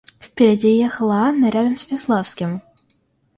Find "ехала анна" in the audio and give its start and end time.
0.79-1.51